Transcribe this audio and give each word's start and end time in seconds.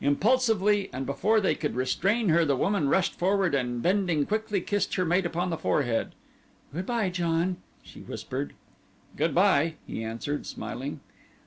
Impulsively 0.00 0.88
and 0.94 1.04
before 1.04 1.42
they 1.42 1.54
could 1.54 1.74
restrain 1.74 2.30
her 2.30 2.46
the 2.46 2.56
woman 2.56 2.88
rushed 2.88 3.12
forward 3.12 3.54
and 3.54 3.82
bending 3.82 4.24
quickly 4.24 4.62
kissed 4.62 4.94
her 4.94 5.04
mate 5.04 5.26
upon 5.26 5.50
the 5.50 5.58
forehead. 5.58 6.12
"Good 6.72 6.86
bye, 6.86 7.10
John," 7.10 7.58
she 7.82 8.00
whispered. 8.00 8.54
"Good 9.14 9.34
bye," 9.34 9.74
he 9.86 10.02
answered, 10.02 10.46
smiling. 10.46 11.00